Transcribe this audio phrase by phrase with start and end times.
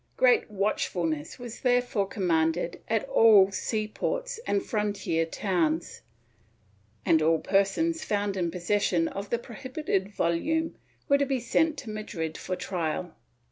[0.17, 6.01] Great watch fulness was therefore commanded at all sea ports and frontier towns,
[7.05, 10.73] and all persons found in possession of the prohibited volume
[11.07, 13.13] were to be sent to Madrid for trial.